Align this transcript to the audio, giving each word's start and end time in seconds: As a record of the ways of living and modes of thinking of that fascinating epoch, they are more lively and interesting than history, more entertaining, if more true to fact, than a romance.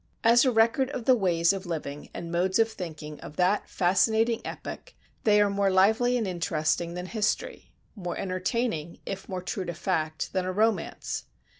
As 0.23 0.45
a 0.45 0.51
record 0.51 0.89
of 0.89 1.05
the 1.05 1.13
ways 1.13 1.53
of 1.53 1.67
living 1.67 2.09
and 2.11 2.31
modes 2.31 2.57
of 2.57 2.71
thinking 2.71 3.19
of 3.19 3.35
that 3.35 3.69
fascinating 3.69 4.41
epoch, 4.43 4.95
they 5.25 5.39
are 5.39 5.47
more 5.47 5.69
lively 5.69 6.17
and 6.17 6.27
interesting 6.27 6.95
than 6.95 7.05
history, 7.05 7.71
more 7.95 8.17
entertaining, 8.17 8.97
if 9.05 9.29
more 9.29 9.43
true 9.43 9.65
to 9.65 9.75
fact, 9.75 10.33
than 10.33 10.43
a 10.45 10.51
romance. 10.51 11.25